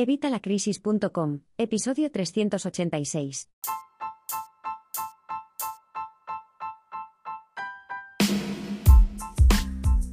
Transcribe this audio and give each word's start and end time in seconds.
Evitalacrisis.com, 0.00 1.40
episodio 1.56 2.08
386. 2.12 3.48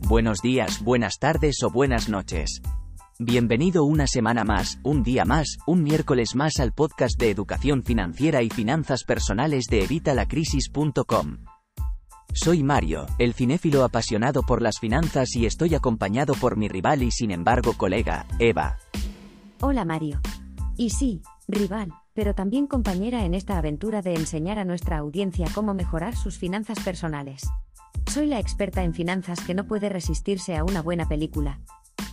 Buenos 0.08 0.40
días, 0.42 0.84
buenas 0.84 1.20
tardes 1.20 1.62
o 1.62 1.70
buenas 1.70 2.10
noches. 2.10 2.64
Bienvenido 3.20 3.84
una 3.84 4.08
semana 4.08 4.44
más, 4.44 4.80
un 4.82 5.04
día 5.04 5.24
más, 5.24 5.60
un 5.68 5.84
miércoles 5.84 6.34
más 6.34 6.60
al 6.60 6.74
podcast 6.74 7.20
de 7.20 7.30
educación 7.30 7.84
financiera 7.84 8.42
y 8.42 8.50
finanzas 8.50 9.04
personales 9.04 9.66
de 9.70 9.84
evitalacrisis.com. 9.84 11.46
Soy 12.34 12.64
Mario, 12.64 13.06
el 13.20 13.36
cinéfilo 13.36 13.84
apasionado 13.84 14.42
por 14.42 14.64
las 14.64 14.80
finanzas 14.80 15.36
y 15.36 15.46
estoy 15.46 15.76
acompañado 15.76 16.34
por 16.34 16.58
mi 16.58 16.70
rival 16.70 17.04
y 17.04 17.12
sin 17.12 17.30
embargo 17.30 17.74
colega, 17.78 18.26
Eva. 18.40 18.80
Hola 19.68 19.84
Mario. 19.84 20.22
Y 20.78 20.92
sí, 20.92 21.24
rival, 21.48 21.92
pero 22.14 22.36
también 22.36 22.68
compañera 22.68 23.26
en 23.26 23.34
esta 23.34 23.58
aventura 23.58 24.04
de 24.04 24.14
enseñar 24.14 24.60
a 24.60 24.64
nuestra 24.64 25.00
audiencia 25.00 25.48
cómo 25.56 25.74
mejorar 25.74 26.16
sus 26.16 26.38
finanzas 26.38 26.80
personales. 26.82 27.50
Soy 28.06 28.28
la 28.28 28.40
experta 28.40 28.84
en 28.84 28.94
finanzas 28.94 29.40
que 29.42 29.56
no 29.56 29.66
puede 29.66 29.90
resistirse 29.90 30.56
a 30.56 30.64
una 30.64 30.84
buena 30.84 31.08
película. 31.08 31.62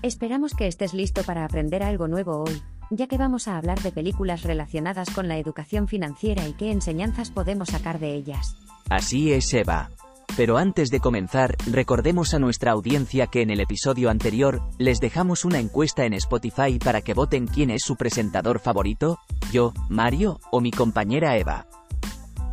Esperamos 0.00 0.54
que 0.54 0.66
estés 0.66 0.94
listo 0.94 1.24
para 1.24 1.44
aprender 1.44 1.82
algo 1.82 2.08
nuevo 2.08 2.42
hoy, 2.42 2.62
ya 2.88 3.06
que 3.06 3.18
vamos 3.18 3.46
a 3.48 3.58
hablar 3.58 3.82
de 3.82 3.92
películas 3.92 4.44
relacionadas 4.44 5.10
con 5.10 5.28
la 5.28 5.36
educación 5.36 5.88
financiera 5.88 6.48
y 6.48 6.54
qué 6.54 6.72
enseñanzas 6.72 7.30
podemos 7.30 7.68
sacar 7.68 7.98
de 7.98 8.14
ellas. 8.14 8.56
Así 8.88 9.30
es, 9.30 9.52
Eva. 9.52 9.90
Pero 10.36 10.56
antes 10.56 10.88
de 10.88 11.00
comenzar, 11.00 11.56
recordemos 11.70 12.32
a 12.32 12.38
nuestra 12.38 12.72
audiencia 12.72 13.26
que 13.26 13.42
en 13.42 13.50
el 13.50 13.60
episodio 13.60 14.08
anterior, 14.08 14.62
les 14.78 14.98
dejamos 14.98 15.44
una 15.44 15.58
encuesta 15.58 16.06
en 16.06 16.14
Spotify 16.14 16.78
para 16.78 17.02
que 17.02 17.12
voten 17.12 17.46
quién 17.46 17.70
es 17.70 17.82
su 17.82 17.96
presentador 17.96 18.58
favorito, 18.58 19.18
yo, 19.52 19.74
Mario, 19.90 20.40
o 20.50 20.62
mi 20.62 20.70
compañera 20.70 21.36
Eva. 21.36 21.66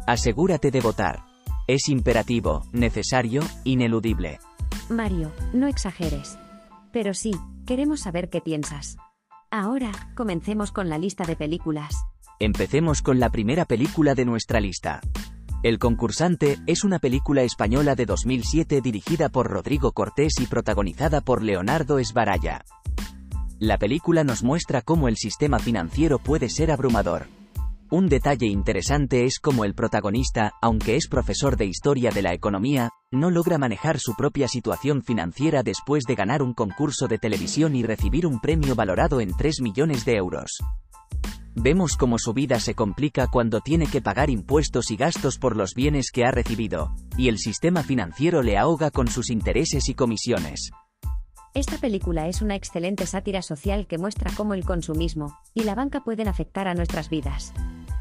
Asegúrate 0.05 0.71
de 0.71 0.81
votar. 0.81 1.23
Es 1.67 1.88
imperativo, 1.88 2.66
necesario, 2.73 3.44
ineludible. 3.63 4.39
Mario, 4.89 5.31
no 5.53 5.67
exageres. 5.67 6.38
Pero 6.91 7.14
sí, 7.14 7.31
queremos 7.66 8.02
saber 8.02 8.30
qué 8.30 8.41
piensas. 8.41 8.97
Ahora, 9.52 9.91
comencemos 10.16 10.71
con 10.73 10.89
la 10.89 10.97
lista 10.97 11.23
de 11.23 11.38
películas. 11.38 11.95
Empecemos 12.39 13.02
con 13.02 13.19
la 13.19 13.30
primera 13.30 13.66
película 13.66 14.16
de 14.16 14.25
nuestra 14.25 14.59
lista. 14.59 14.99
El 15.61 15.77
concursante 15.77 16.57
es 16.67 16.85
una 16.85 16.99
película 16.99 17.41
española 17.41 17.93
de 17.95 18.05
2007 18.05 18.79
dirigida 18.79 19.27
por 19.27 19.47
Rodrigo 19.47 19.91
Cortés 19.91 20.35
y 20.39 20.45
protagonizada 20.45 21.19
por 21.19 21.43
Leonardo 21.43 21.99
Esbaraya. 21.99 22.63
La 23.59 23.77
película 23.77 24.23
nos 24.23 24.41
muestra 24.41 24.81
cómo 24.81 25.09
el 25.09 25.17
sistema 25.17 25.59
financiero 25.59 26.17
puede 26.17 26.47
ser 26.47 26.71
abrumador. 26.71 27.27
Un 27.91 28.07
detalle 28.07 28.45
interesante 28.45 29.25
es 29.25 29.39
cómo 29.39 29.65
el 29.65 29.73
protagonista, 29.73 30.53
aunque 30.61 30.95
es 30.95 31.09
profesor 31.09 31.57
de 31.57 31.65
historia 31.65 32.11
de 32.11 32.21
la 32.21 32.33
economía, 32.33 32.91
no 33.11 33.30
logra 33.30 33.57
manejar 33.57 33.99
su 33.99 34.15
propia 34.15 34.47
situación 34.47 35.03
financiera 35.03 35.61
después 35.61 36.05
de 36.05 36.15
ganar 36.15 36.41
un 36.41 36.53
concurso 36.53 37.09
de 37.09 37.17
televisión 37.17 37.75
y 37.75 37.83
recibir 37.83 38.25
un 38.25 38.39
premio 38.39 38.75
valorado 38.75 39.19
en 39.19 39.35
3 39.35 39.59
millones 39.59 40.05
de 40.05 40.15
euros. 40.15 40.59
Vemos 41.61 41.97
cómo 41.97 42.17
su 42.19 42.33
vida 42.33 42.57
se 42.61 42.73
complica 42.73 43.27
cuando 43.27 43.59
tiene 43.59 43.85
que 43.85 44.02
pagar 44.02 44.29
impuestos 44.29 44.91
y 44.91 44.95
gastos 44.95 45.38
por 45.38 45.57
los 45.57 45.73
bienes 45.73 46.09
que 46.09 46.23
ha 46.23 46.31
recibido, 46.31 46.95
y 47.17 47.27
el 47.27 47.38
sistema 47.38 47.83
financiero 47.83 48.41
le 48.41 48.57
ahoga 48.57 48.91
con 48.91 49.09
sus 49.09 49.29
intereses 49.29 49.89
y 49.89 49.93
comisiones. 49.93 50.71
Esta 51.53 51.77
película 51.77 52.30
es 52.30 52.41
una 52.41 52.55
excelente 52.55 53.05
sátira 53.05 53.41
social 53.41 53.87
que 53.87 53.97
muestra 53.97 54.31
cómo 54.37 54.53
el 54.53 54.63
consumismo 54.63 55.37
y 55.53 55.63
la 55.63 55.75
banca 55.75 56.02
pueden 56.05 56.30
afectar 56.30 56.69
a 56.69 56.75
nuestras 56.75 57.09
vidas. 57.09 57.52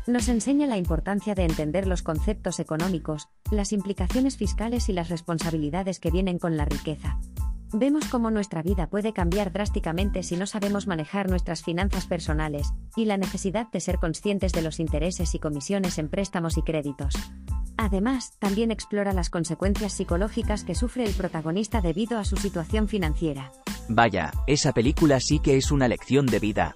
Nos 0.06 0.28
enseña 0.28 0.68
la 0.68 0.76
importancia 0.76 1.34
de 1.34 1.42
entender 1.42 1.88
los 1.88 2.02
conceptos 2.04 2.60
económicos, 2.60 3.26
las 3.50 3.72
implicaciones 3.72 4.36
fiscales 4.36 4.88
y 4.88 4.92
las 4.92 5.08
responsabilidades 5.08 5.98
que 5.98 6.12
vienen 6.12 6.38
con 6.38 6.56
la 6.56 6.64
riqueza. 6.64 7.18
Vemos 7.72 8.06
cómo 8.06 8.30
nuestra 8.30 8.62
vida 8.62 8.86
puede 8.86 9.12
cambiar 9.12 9.52
drásticamente 9.52 10.22
si 10.22 10.38
no 10.38 10.46
sabemos 10.46 10.86
manejar 10.86 11.28
nuestras 11.28 11.62
finanzas 11.62 12.06
personales, 12.06 12.72
y 12.96 13.04
la 13.04 13.18
necesidad 13.18 13.70
de 13.70 13.80
ser 13.80 13.98
conscientes 13.98 14.52
de 14.52 14.62
los 14.62 14.80
intereses 14.80 15.34
y 15.34 15.38
comisiones 15.38 15.98
en 15.98 16.08
préstamos 16.08 16.56
y 16.56 16.62
créditos. 16.62 17.14
Además, 17.76 18.32
también 18.38 18.70
explora 18.70 19.12
las 19.12 19.28
consecuencias 19.28 19.92
psicológicas 19.92 20.64
que 20.64 20.74
sufre 20.74 21.04
el 21.04 21.12
protagonista 21.12 21.82
debido 21.82 22.18
a 22.18 22.24
su 22.24 22.36
situación 22.36 22.88
financiera. 22.88 23.52
Vaya, 23.90 24.32
esa 24.46 24.72
película 24.72 25.20
sí 25.20 25.38
que 25.38 25.58
es 25.58 25.70
una 25.70 25.88
lección 25.88 26.24
de 26.24 26.38
vida. 26.38 26.74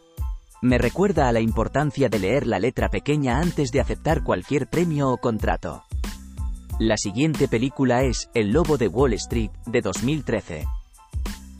Me 0.60 0.76
recuerda 0.76 1.26
a 1.26 1.32
la 1.32 1.40
importancia 1.40 2.10
de 2.10 2.18
leer 2.18 2.46
la 2.46 2.58
letra 2.58 2.90
pequeña 2.90 3.38
antes 3.40 3.72
de 3.72 3.80
aceptar 3.80 4.22
cualquier 4.22 4.68
premio 4.68 5.10
o 5.10 5.16
contrato. 5.16 5.84
La 6.78 6.98
siguiente 6.98 7.48
película 7.48 8.02
es 8.02 8.28
El 8.34 8.52
Lobo 8.52 8.76
de 8.76 8.88
Wall 8.88 9.14
Street, 9.14 9.50
de 9.66 9.80
2013. 9.80 10.66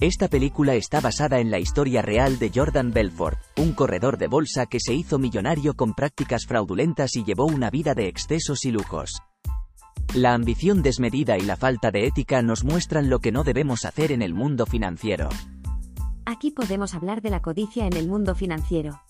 Esta 0.02 0.26
película 0.26 0.74
está 0.74 1.00
basada 1.00 1.38
en 1.38 1.52
la 1.52 1.60
historia 1.60 2.02
real 2.02 2.40
de 2.40 2.50
Jordan 2.52 2.90
Belfort, 2.90 3.38
un 3.56 3.72
corredor 3.72 4.18
de 4.18 4.26
bolsa 4.26 4.66
que 4.66 4.80
se 4.80 4.94
hizo 4.94 5.20
millonario 5.20 5.74
con 5.74 5.94
prácticas 5.94 6.44
fraudulentas 6.44 7.14
y 7.14 7.22
llevó 7.22 7.46
una 7.46 7.70
vida 7.70 7.94
de 7.94 8.08
excesos 8.08 8.64
y 8.64 8.72
lujos. 8.72 9.20
La 10.12 10.34
ambición 10.34 10.82
desmedida 10.82 11.38
y 11.38 11.42
la 11.42 11.56
falta 11.56 11.92
de 11.92 12.08
ética 12.08 12.42
nos 12.42 12.64
muestran 12.64 13.10
lo 13.10 13.20
que 13.20 13.30
no 13.30 13.44
debemos 13.44 13.84
hacer 13.84 14.10
en 14.10 14.22
el 14.22 14.34
mundo 14.34 14.66
financiero. 14.66 15.28
Aquí 16.26 16.50
podemos 16.50 16.96
hablar 16.96 17.22
de 17.22 17.30
la 17.30 17.40
codicia 17.40 17.86
en 17.86 17.92
el 17.92 18.08
mundo 18.08 18.34
financiero. 18.34 19.00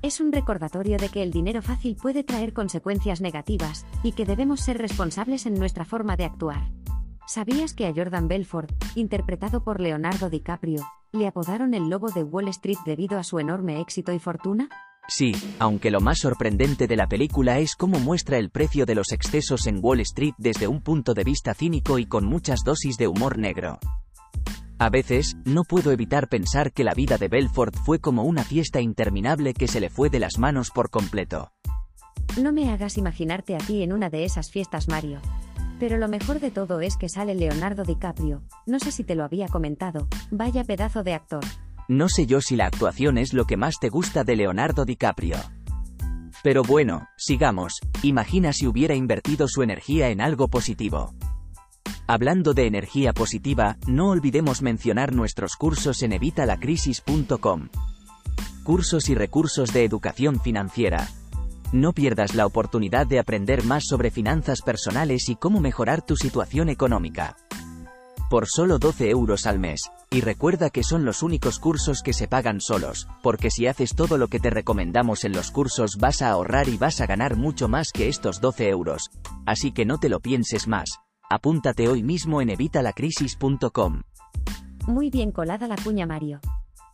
Es 0.00 0.18
un 0.18 0.32
recordatorio 0.32 0.96
de 0.96 1.10
que 1.10 1.22
el 1.22 1.30
dinero 1.30 1.60
fácil 1.60 1.94
puede 1.94 2.24
traer 2.24 2.54
consecuencias 2.54 3.20
negativas, 3.20 3.84
y 4.02 4.12
que 4.12 4.24
debemos 4.24 4.60
ser 4.60 4.78
responsables 4.78 5.44
en 5.44 5.58
nuestra 5.58 5.84
forma 5.84 6.16
de 6.16 6.24
actuar. 6.24 6.70
¿Sabías 7.28 7.74
que 7.74 7.86
a 7.86 7.92
Jordan 7.94 8.26
Belfort, 8.26 8.72
interpretado 8.94 9.62
por 9.62 9.82
Leonardo 9.82 10.30
DiCaprio, 10.30 10.82
le 11.12 11.26
apodaron 11.26 11.74
el 11.74 11.90
lobo 11.90 12.10
de 12.10 12.22
Wall 12.22 12.48
Street 12.48 12.78
debido 12.86 13.18
a 13.18 13.22
su 13.22 13.38
enorme 13.38 13.82
éxito 13.82 14.14
y 14.14 14.18
fortuna? 14.18 14.70
Sí, 15.08 15.32
aunque 15.58 15.90
lo 15.90 16.00
más 16.00 16.20
sorprendente 16.20 16.86
de 16.86 16.96
la 16.96 17.06
película 17.06 17.58
es 17.58 17.76
cómo 17.76 18.00
muestra 18.00 18.38
el 18.38 18.48
precio 18.48 18.86
de 18.86 18.94
los 18.94 19.12
excesos 19.12 19.66
en 19.66 19.80
Wall 19.82 20.00
Street 20.00 20.32
desde 20.38 20.68
un 20.68 20.80
punto 20.80 21.12
de 21.12 21.24
vista 21.24 21.52
cínico 21.52 21.98
y 21.98 22.06
con 22.06 22.24
muchas 22.24 22.60
dosis 22.64 22.96
de 22.96 23.08
humor 23.08 23.36
negro. 23.36 23.78
A 24.78 24.88
veces, 24.88 25.36
no 25.44 25.64
puedo 25.64 25.92
evitar 25.92 26.30
pensar 26.30 26.72
que 26.72 26.82
la 26.82 26.94
vida 26.94 27.18
de 27.18 27.28
Belfort 27.28 27.76
fue 27.84 27.98
como 27.98 28.22
una 28.22 28.42
fiesta 28.42 28.80
interminable 28.80 29.52
que 29.52 29.68
se 29.68 29.80
le 29.80 29.90
fue 29.90 30.08
de 30.08 30.20
las 30.20 30.38
manos 30.38 30.70
por 30.70 30.88
completo. 30.88 31.52
No 32.40 32.52
me 32.52 32.70
hagas 32.70 32.96
imaginarte 32.96 33.54
a 33.54 33.58
ti 33.58 33.82
en 33.82 33.92
una 33.92 34.08
de 34.08 34.24
esas 34.24 34.50
fiestas, 34.50 34.88
Mario. 34.88 35.20
Pero 35.78 35.96
lo 35.96 36.08
mejor 36.08 36.40
de 36.40 36.50
todo 36.50 36.80
es 36.80 36.96
que 36.96 37.08
sale 37.08 37.34
Leonardo 37.34 37.84
DiCaprio, 37.84 38.42
no 38.66 38.80
sé 38.80 38.90
si 38.90 39.04
te 39.04 39.14
lo 39.14 39.24
había 39.24 39.46
comentado, 39.46 40.08
vaya 40.30 40.64
pedazo 40.64 41.02
de 41.02 41.14
actor. 41.14 41.44
No 41.88 42.08
sé 42.08 42.26
yo 42.26 42.40
si 42.40 42.56
la 42.56 42.66
actuación 42.66 43.16
es 43.16 43.32
lo 43.32 43.46
que 43.46 43.56
más 43.56 43.78
te 43.80 43.88
gusta 43.88 44.24
de 44.24 44.36
Leonardo 44.36 44.84
DiCaprio. 44.84 45.36
Pero 46.42 46.62
bueno, 46.62 47.08
sigamos, 47.16 47.80
imagina 48.02 48.52
si 48.52 48.66
hubiera 48.66 48.94
invertido 48.94 49.48
su 49.48 49.62
energía 49.62 50.08
en 50.10 50.20
algo 50.20 50.48
positivo. 50.48 51.14
Hablando 52.06 52.54
de 52.54 52.66
energía 52.66 53.12
positiva, 53.12 53.76
no 53.86 54.10
olvidemos 54.10 54.62
mencionar 54.62 55.14
nuestros 55.14 55.56
cursos 55.56 56.02
en 56.02 56.12
evitalacrisis.com. 56.12 57.68
Cursos 58.64 59.08
y 59.08 59.14
recursos 59.14 59.72
de 59.72 59.84
educación 59.84 60.40
financiera, 60.40 61.08
no 61.72 61.92
pierdas 61.92 62.34
la 62.34 62.46
oportunidad 62.46 63.06
de 63.06 63.18
aprender 63.18 63.64
más 63.64 63.84
sobre 63.86 64.10
finanzas 64.10 64.62
personales 64.62 65.28
y 65.28 65.36
cómo 65.36 65.60
mejorar 65.60 66.02
tu 66.02 66.16
situación 66.16 66.68
económica. 66.68 67.36
Por 68.30 68.46
solo 68.46 68.78
12 68.78 69.10
euros 69.10 69.46
al 69.46 69.58
mes. 69.58 69.90
Y 70.10 70.20
recuerda 70.22 70.70
que 70.70 70.82
son 70.82 71.04
los 71.04 71.22
únicos 71.22 71.58
cursos 71.58 72.02
que 72.02 72.12
se 72.12 72.28
pagan 72.28 72.60
solos, 72.60 73.08
porque 73.22 73.50
si 73.50 73.66
haces 73.66 73.94
todo 73.94 74.16
lo 74.16 74.28
que 74.28 74.40
te 74.40 74.50
recomendamos 74.50 75.24
en 75.24 75.32
los 75.32 75.50
cursos 75.50 75.96
vas 75.98 76.22
a 76.22 76.30
ahorrar 76.30 76.68
y 76.68 76.78
vas 76.78 77.00
a 77.00 77.06
ganar 77.06 77.36
mucho 77.36 77.68
más 77.68 77.90
que 77.92 78.08
estos 78.08 78.40
12 78.40 78.68
euros. 78.68 79.10
Así 79.46 79.72
que 79.72 79.84
no 79.84 79.98
te 79.98 80.08
lo 80.08 80.20
pienses 80.20 80.68
más. 80.68 80.98
Apúntate 81.30 81.88
hoy 81.88 82.02
mismo 82.02 82.40
en 82.40 82.50
evitalacrisis.com. 82.50 84.02
Muy 84.86 85.10
bien 85.10 85.32
colada 85.32 85.68
la 85.68 85.76
cuña 85.76 86.06
Mario. 86.06 86.40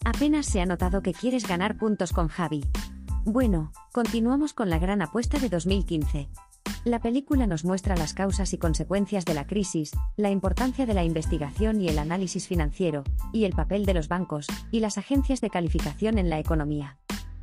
Apenas 0.04 0.46
se 0.46 0.60
ha 0.60 0.66
notado 0.66 1.02
que 1.02 1.12
quieres 1.12 1.46
ganar 1.46 1.76
puntos 1.78 2.12
con 2.12 2.28
Javi. 2.28 2.64
Bueno, 3.26 3.72
continuamos 3.90 4.52
con 4.52 4.68
la 4.68 4.78
gran 4.78 5.00
apuesta 5.00 5.38
de 5.38 5.48
2015. 5.48 6.28
La 6.84 7.00
película 7.00 7.46
nos 7.46 7.64
muestra 7.64 7.96
las 7.96 8.12
causas 8.12 8.52
y 8.52 8.58
consecuencias 8.58 9.24
de 9.24 9.32
la 9.32 9.46
crisis, 9.46 9.92
la 10.18 10.28
importancia 10.28 10.84
de 10.84 10.92
la 10.92 11.04
investigación 11.04 11.80
y 11.80 11.88
el 11.88 11.98
análisis 11.98 12.46
financiero, 12.46 13.02
y 13.32 13.44
el 13.44 13.54
papel 13.54 13.86
de 13.86 13.94
los 13.94 14.08
bancos 14.08 14.46
y 14.70 14.80
las 14.80 14.98
agencias 14.98 15.40
de 15.40 15.48
calificación 15.48 16.18
en 16.18 16.28
la 16.28 16.38
economía. 16.38 16.98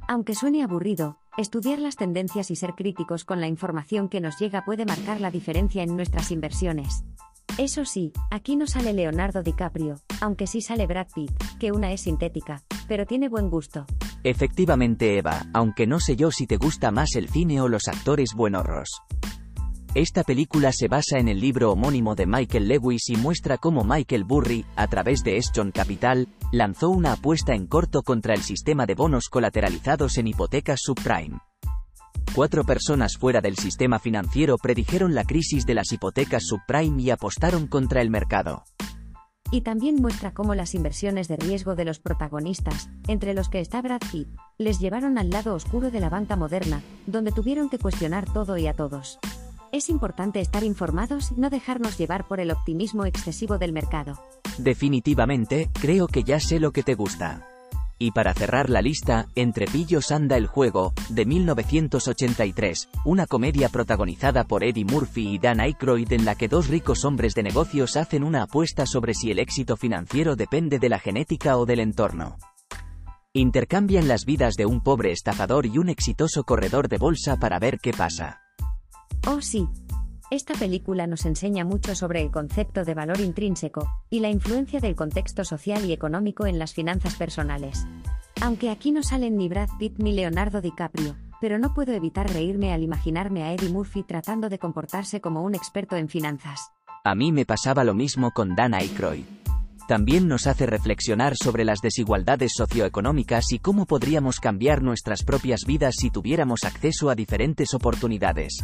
Aunque 0.08 0.36
suene 0.36 0.62
aburrido, 0.62 1.18
estudiar 1.36 1.80
las 1.80 1.96
tendencias 1.96 2.52
y 2.52 2.56
ser 2.56 2.76
críticos 2.76 3.26
con 3.26 3.42
la 3.42 3.48
información 3.48 4.08
que 4.08 4.22
nos 4.22 4.38
llega 4.38 4.64
puede 4.64 4.86
marcar 4.86 5.20
la 5.20 5.32
diferencia 5.32 5.82
en 5.82 5.96
nuestras 5.96 6.30
inversiones. 6.30 7.04
Eso 7.58 7.86
sí, 7.86 8.14
aquí 8.30 8.56
no 8.56 8.68
sale 8.68 8.94
Leonardo 8.94 9.42
DiCaprio, 9.42 9.96
aunque 10.22 10.46
sí 10.46 10.62
sale 10.62 10.86
Brad 10.86 11.08
Pitt, 11.16 11.32
que 11.60 11.72
una 11.72 11.92
es 11.92 12.02
sintética, 12.02 12.62
pero 12.88 13.08
tiene 13.08 13.30
buen 13.30 13.50
gusto. 13.50 13.88
Efectivamente 14.24 15.18
Eva, 15.18 15.48
aunque 15.54 15.88
no 15.88 16.00
sé 16.00 16.16
yo 16.16 16.32
si 16.32 16.46
te 16.46 16.58
gusta 16.58 16.92
más 16.92 17.16
el 17.16 17.30
cine 17.30 17.60
o 17.60 17.68
los 17.68 17.88
actores 17.88 18.34
buenorros. 18.36 19.02
Esta 19.94 20.24
película 20.24 20.72
se 20.72 20.88
basa 20.88 21.18
en 21.18 21.28
el 21.28 21.42
libro 21.42 21.72
homónimo 21.72 22.16
de 22.16 22.26
Michael 22.26 22.68
Lewis 22.68 23.10
y 23.10 23.18
muestra 23.18 23.58
cómo 23.58 23.84
Michael 23.84 24.24
Burry, 24.24 24.66
a 24.78 24.88
través 24.88 25.24
de 25.24 25.36
Eston 25.38 25.72
Capital, 25.72 26.30
lanzó 26.54 26.90
una 26.90 27.14
apuesta 27.14 27.56
en 27.56 27.68
corto 27.68 28.02
contra 28.02 28.34
el 28.34 28.42
sistema 28.42 28.86
de 28.86 28.96
bonos 28.96 29.28
colateralizados 29.28 30.18
en 30.18 30.28
hipotecas 30.28 30.80
subprime. 30.82 31.40
Cuatro 32.34 32.64
personas 32.64 33.18
fuera 33.18 33.42
del 33.42 33.58
sistema 33.58 34.00
financiero 34.00 34.58
predijeron 34.58 35.14
la 35.14 35.26
crisis 35.26 35.66
de 35.66 35.74
las 35.74 35.92
hipotecas 35.92 36.44
subprime 36.46 37.02
y 37.02 37.10
apostaron 37.10 37.68
contra 37.68 38.02
el 38.02 38.10
mercado. 38.10 38.64
Y 39.52 39.62
también 39.62 39.96
muestra 39.96 40.34
cómo 40.34 40.56
las 40.56 40.74
inversiones 40.74 41.28
de 41.28 41.36
riesgo 41.36 41.76
de 41.76 41.86
los 41.86 42.00
protagonistas, 42.00 42.90
entre 43.08 43.34
los 43.34 43.50
que 43.50 43.60
está 43.60 43.82
Brad 43.82 44.02
Pitt, 44.12 44.30
les 44.58 44.80
llevaron 44.80 45.18
al 45.18 45.30
lado 45.30 45.54
oscuro 45.54 45.92
de 45.92 46.00
la 46.00 46.10
banca 46.10 46.38
moderna, 46.38 46.82
donde 47.06 47.34
tuvieron 47.34 47.70
que 47.70 47.78
cuestionar 47.78 48.32
todo 48.32 48.58
y 48.58 48.68
a 48.68 48.74
todos. 48.74 49.20
Es 49.74 49.90
importante 49.90 50.40
estar 50.40 50.64
informados 50.64 51.32
y 51.32 51.40
no 51.40 51.50
dejarnos 51.50 51.98
llevar 51.98 52.28
por 52.28 52.40
el 52.40 52.52
optimismo 52.52 53.06
excesivo 53.06 53.58
del 53.58 53.74
mercado. 53.74 54.18
Definitivamente, 54.58 55.70
creo 55.80 56.08
que 56.08 56.24
ya 56.24 56.40
sé 56.40 56.60
lo 56.60 56.72
que 56.72 56.84
te 56.84 56.96
gusta. 56.96 57.51
Y 58.02 58.10
para 58.10 58.34
cerrar 58.34 58.72
la 58.72 58.82
lista, 58.82 59.28
Entre 59.36 59.68
pillos 59.68 60.12
anda 60.12 60.36
el 60.36 60.48
juego, 60.48 60.92
de 61.10 61.24
1983, 61.24 62.90
una 63.06 63.28
comedia 63.28 63.70
protagonizada 63.70 64.44
por 64.44 64.64
Eddie 64.64 64.86
Murphy 64.86 65.36
y 65.36 65.38
Dan 65.38 65.60
Aykroyd 65.60 66.12
en 66.12 66.26
la 66.26 66.34
que 66.34 66.48
dos 66.48 66.68
ricos 66.68 67.06
hombres 67.06 67.36
de 67.36 67.44
negocios 67.44 67.98
hacen 67.98 68.24
una 68.24 68.42
apuesta 68.42 68.88
sobre 68.88 69.14
si 69.14 69.30
el 69.30 69.38
éxito 69.38 69.78
financiero 69.78 70.36
depende 70.36 70.80
de 70.80 70.90
la 70.90 70.98
genética 70.98 71.58
o 71.58 71.68
del 71.68 71.80
entorno. 71.80 72.40
Intercambian 73.34 74.08
las 74.08 74.26
vidas 74.26 74.56
de 74.56 74.66
un 74.66 74.82
pobre 74.82 75.12
estafador 75.12 75.68
y 75.68 75.78
un 75.78 75.90
exitoso 75.90 76.44
corredor 76.44 76.88
de 76.88 76.98
bolsa 76.98 77.38
para 77.38 77.60
ver 77.60 77.78
qué 77.78 77.94
pasa. 77.94 78.42
Oh 79.28 79.42
sí, 79.42 79.68
esta 80.32 80.54
película 80.54 81.08
nos 81.08 81.26
enseña 81.26 81.66
mucho 81.66 81.94
sobre 81.94 82.22
el 82.22 82.32
concepto 82.32 82.86
de 82.86 82.94
valor 82.94 83.20
intrínseco 83.20 83.88
y 84.10 84.22
la 84.22 84.30
influencia 84.30 84.80
del 84.80 84.96
contexto 84.96 85.44
social 85.44 85.84
y 85.84 85.92
económico 85.92 86.46
en 86.46 86.58
las 86.58 86.74
finanzas 86.74 87.16
personales. 87.16 87.86
Aunque 88.42 88.70
aquí 88.70 88.94
no 88.94 89.04
salen 89.04 89.36
ni 89.36 89.50
Brad 89.50 89.70
Pitt 89.78 89.96
ni 89.98 90.14
Leonardo 90.14 90.62
DiCaprio, 90.62 91.18
pero 91.42 91.60
no 91.60 91.74
puedo 91.74 91.92
evitar 91.92 92.32
reírme 92.32 92.72
al 92.72 92.82
imaginarme 92.82 93.44
a 93.44 93.54
Eddie 93.54 93.70
Murphy 93.70 94.04
tratando 94.04 94.48
de 94.48 94.58
comportarse 94.58 95.20
como 95.20 95.44
un 95.44 95.54
experto 95.54 95.98
en 95.98 96.08
finanzas. 96.08 96.72
A 97.04 97.14
mí 97.14 97.34
me 97.34 97.46
pasaba 97.46 97.84
lo 97.84 97.94
mismo 97.94 98.32
con 98.32 98.56
Dan 98.56 98.74
Aykroyd. 98.74 99.26
También 99.86 100.30
nos 100.30 100.48
hace 100.48 100.66
reflexionar 100.66 101.36
sobre 101.36 101.66
las 101.66 101.82
desigualdades 101.82 102.54
socioeconómicas 102.56 103.52
y 103.52 103.60
cómo 103.60 103.86
podríamos 103.86 104.40
cambiar 104.40 104.82
nuestras 104.82 105.24
propias 105.24 105.66
vidas 105.68 105.96
si 105.98 106.10
tuviéramos 106.10 106.64
acceso 106.64 107.10
a 107.10 107.16
diferentes 107.16 107.74
oportunidades. 107.74 108.64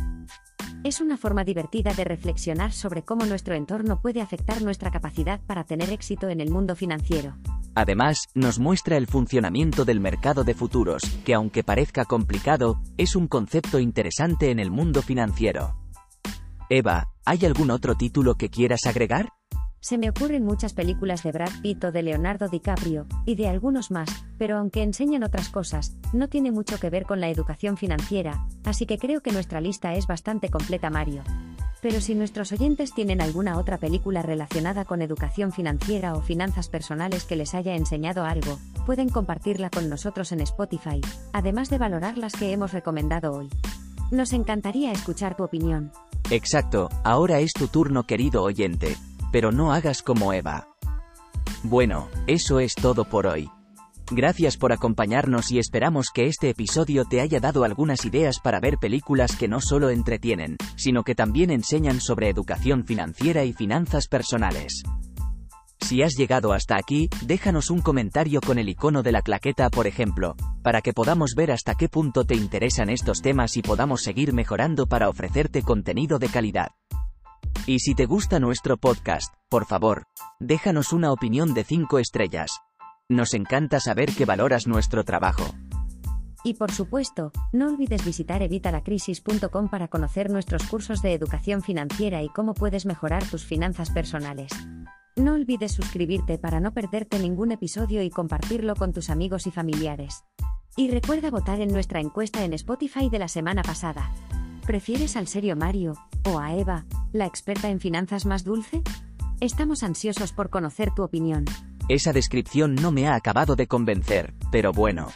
Es 0.87 1.01
una 1.01 1.17
forma 1.17 1.43
divertida 1.43 1.91
de 1.91 2.05
reflexionar 2.05 2.71
sobre 2.71 3.03
cómo 3.03 3.25
nuestro 3.25 3.55
entorno 3.55 3.99
puede 3.99 4.21
afectar 4.21 4.61
nuestra 4.61 4.89
capacidad 4.89 5.41
para 5.45 5.65
tener 5.65 5.89
éxito 5.89 6.29
en 6.29 6.39
el 6.39 6.49
mundo 6.49 6.77
financiero. 6.77 7.35
Además, 7.75 8.29
nos 8.33 8.57
muestra 8.57 8.95
el 8.95 9.05
funcionamiento 9.05 9.83
del 9.83 9.99
mercado 9.99 10.45
de 10.45 10.53
futuros, 10.53 11.03
que 11.25 11.33
aunque 11.33 11.61
parezca 11.61 12.05
complicado, 12.05 12.79
es 12.95 13.17
un 13.17 13.27
concepto 13.27 13.79
interesante 13.79 14.49
en 14.49 14.59
el 14.59 14.71
mundo 14.71 15.01
financiero. 15.01 15.75
Eva, 16.69 17.09
¿hay 17.25 17.45
algún 17.45 17.69
otro 17.69 17.95
título 17.95 18.35
que 18.35 18.47
quieras 18.47 18.85
agregar? 18.85 19.33
Se 19.79 19.97
me 19.97 20.09
ocurren 20.09 20.43
muchas 20.43 20.73
películas 20.73 21.23
de 21.23 21.31
Brad 21.31 21.51
Pitt 21.61 21.83
o 21.83 21.91
de 21.91 22.01
Leonardo 22.01 22.47
DiCaprio, 22.47 23.05
y 23.25 23.35
de 23.35 23.47
algunos 23.47 23.91
más, 23.91 24.09
pero 24.37 24.57
aunque 24.57 24.81
enseñan 24.81 25.23
otras 25.23 25.49
cosas, 25.49 25.95
no 26.13 26.27
tiene 26.27 26.51
mucho 26.51 26.79
que 26.79 26.89
ver 26.89 27.05
con 27.05 27.21
la 27.21 27.29
educación 27.29 27.77
financiera, 27.77 28.47
así 28.65 28.85
que 28.85 28.97
creo 28.97 29.21
que 29.21 29.31
nuestra 29.31 29.61
lista 29.61 29.93
es 29.93 30.07
bastante 30.07 30.49
completa 30.49 30.89
Mario. 30.89 31.23
Pero 31.81 32.01
si 32.01 32.15
nuestros 32.15 32.51
oyentes 32.51 32.91
tienen 32.93 33.21
alguna 33.21 33.59
otra 33.59 33.77
película 33.77 34.23
relacionada 34.23 34.83
con 34.83 35.03
educación 35.03 35.51
financiera 35.51 36.15
o 36.15 36.21
finanzas 36.21 36.69
personales 36.69 37.23
que 37.23 37.35
les 37.35 37.53
haya 37.53 37.75
enseñado 37.75 38.25
algo, 38.25 38.57
pueden 38.85 39.09
compartirla 39.09 39.69
con 39.69 39.89
nosotros 39.89 40.31
en 40.31 40.41
Spotify, 40.41 41.01
además 41.33 41.69
de 41.69 41.77
valorar 41.77 42.17
las 42.17 42.33
que 42.33 42.51
hemos 42.51 42.73
recomendado 42.73 43.31
hoy. 43.31 43.49
Nos 44.09 44.33
encantaría 44.33 44.91
escuchar 44.91 45.37
tu 45.37 45.43
opinión. 45.43 45.91
Exacto, 46.31 46.89
ahora 47.03 47.39
es 47.39 47.53
tu 47.53 47.67
turno 47.67 48.03
querido 48.03 48.41
oyente 48.43 48.97
pero 49.31 49.51
no 49.51 49.73
hagas 49.73 50.01
como 50.01 50.33
Eva. 50.33 50.67
Bueno, 51.63 52.09
eso 52.27 52.59
es 52.59 52.75
todo 52.75 53.05
por 53.05 53.27
hoy. 53.27 53.49
Gracias 54.09 54.55
por 54.55 54.71
acompañarnos 54.71 55.51
y 55.51 55.59
esperamos 55.59 56.11
que 56.13 56.27
este 56.27 56.49
episodio 56.49 57.03
te 57.03 57.19
haya 57.19 57.41
dado 57.41 57.65
algunas 57.65 58.05
ideas 58.05 58.39
para 58.39 58.61
ver 58.61 58.77
películas 58.77 59.35
que 59.35 59.49
no 59.49 59.59
solo 59.59 59.89
entretienen, 59.89 60.55
sino 60.77 61.03
que 61.03 61.13
también 61.13 61.51
enseñan 61.51 61.99
sobre 61.99 62.29
educación 62.29 62.85
financiera 62.85 63.43
y 63.43 63.51
finanzas 63.51 64.07
personales. 64.07 64.83
Si 65.81 66.01
has 66.03 66.15
llegado 66.15 66.53
hasta 66.53 66.77
aquí, 66.77 67.09
déjanos 67.25 67.69
un 67.69 67.81
comentario 67.81 68.39
con 68.41 68.59
el 68.59 68.69
icono 68.69 69.03
de 69.03 69.11
la 69.11 69.21
claqueta, 69.21 69.69
por 69.69 69.87
ejemplo, 69.87 70.35
para 70.63 70.81
que 70.81 70.93
podamos 70.93 71.33
ver 71.35 71.51
hasta 71.51 71.75
qué 71.75 71.89
punto 71.89 72.23
te 72.23 72.35
interesan 72.35 72.89
estos 72.89 73.21
temas 73.21 73.57
y 73.57 73.61
podamos 73.61 74.01
seguir 74.03 74.33
mejorando 74.33 74.87
para 74.87 75.09
ofrecerte 75.09 75.61
contenido 75.61 76.17
de 76.17 76.29
calidad. 76.29 76.69
Y 77.69 77.79
si 77.79 77.95
te 77.95 78.05
gusta 78.05 78.39
nuestro 78.39 78.77
podcast, 78.77 79.33
por 79.49 79.65
favor, 79.65 80.03
déjanos 80.39 80.93
una 80.93 81.11
opinión 81.11 81.53
de 81.53 81.65
5 81.65 81.99
estrellas. 81.99 82.61
Nos 83.09 83.33
encanta 83.33 83.81
saber 83.81 84.09
que 84.13 84.23
valoras 84.23 84.67
nuestro 84.67 85.03
trabajo. 85.03 85.43
Y 86.45 86.53
por 86.53 86.71
supuesto, 86.71 87.33
no 87.51 87.67
olvides 87.67 88.05
visitar 88.05 88.41
evitalacrisis.com 88.41 89.67
para 89.67 89.89
conocer 89.89 90.29
nuestros 90.31 90.63
cursos 90.63 91.01
de 91.01 91.13
educación 91.13 91.61
financiera 91.61 92.23
y 92.23 92.29
cómo 92.29 92.53
puedes 92.53 92.85
mejorar 92.85 93.25
tus 93.25 93.43
finanzas 93.43 93.89
personales. 93.89 94.53
No 95.17 95.33
olvides 95.33 95.73
suscribirte 95.73 96.37
para 96.37 96.61
no 96.61 96.73
perderte 96.73 97.19
ningún 97.19 97.51
episodio 97.51 98.01
y 98.01 98.09
compartirlo 98.09 98.75
con 98.75 98.93
tus 98.93 99.09
amigos 99.09 99.45
y 99.45 99.51
familiares. 99.51 100.23
Y 100.77 100.89
recuerda 100.89 101.31
votar 101.31 101.59
en 101.59 101.73
nuestra 101.73 101.99
encuesta 101.99 102.45
en 102.45 102.53
Spotify 102.53 103.09
de 103.09 103.19
la 103.19 103.27
semana 103.27 103.61
pasada. 103.61 104.13
¿Prefieres 104.65 105.17
al 105.17 105.27
serio 105.27 105.57
Mario, 105.57 105.95
o 106.27 106.39
a 106.39 106.55
Eva, 106.55 106.85
la 107.13 107.25
experta 107.25 107.69
en 107.69 107.79
finanzas 107.79 108.25
más 108.25 108.43
dulce? 108.43 108.81
Estamos 109.39 109.83
ansiosos 109.83 110.31
por 110.33 110.49
conocer 110.49 110.91
tu 110.93 111.03
opinión. 111.03 111.45
Esa 111.89 112.11
descripción 112.11 112.75
no 112.75 112.91
me 112.91 113.07
ha 113.07 113.15
acabado 113.15 113.55
de 113.55 113.67
convencer, 113.67 114.33
pero 114.51 114.71
bueno. 114.71 115.07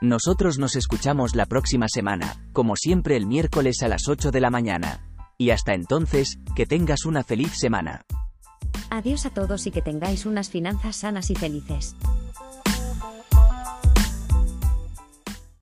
Nosotros 0.00 0.58
nos 0.58 0.76
escuchamos 0.76 1.34
la 1.34 1.46
próxima 1.46 1.86
semana, 1.88 2.36
como 2.52 2.74
siempre 2.74 3.16
el 3.16 3.26
miércoles 3.26 3.82
a 3.82 3.88
las 3.88 4.08
8 4.08 4.30
de 4.30 4.40
la 4.40 4.50
mañana. 4.50 5.06
Y 5.38 5.50
hasta 5.50 5.74
entonces, 5.74 6.38
que 6.56 6.66
tengas 6.66 7.04
una 7.04 7.22
feliz 7.22 7.52
semana. 7.52 8.02
Adiós 8.90 9.26
a 9.26 9.30
todos 9.30 9.66
y 9.66 9.70
que 9.70 9.82
tengáis 9.82 10.26
unas 10.26 10.50
finanzas 10.50 10.96
sanas 10.96 11.30
y 11.30 11.34
felices. 11.34 11.94